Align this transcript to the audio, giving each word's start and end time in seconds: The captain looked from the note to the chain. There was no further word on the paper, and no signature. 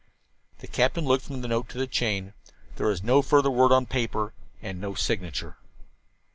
The 0.61 0.67
captain 0.67 1.05
looked 1.05 1.25
from 1.25 1.41
the 1.41 1.47
note 1.47 1.69
to 1.69 1.77
the 1.77 1.85
chain. 1.85 2.33
There 2.77 2.87
was 2.87 3.03
no 3.03 3.21
further 3.21 3.51
word 3.51 3.71
on 3.71 3.83
the 3.83 3.87
paper, 3.89 4.33
and 4.59 4.81
no 4.81 4.95
signature. 4.95 5.57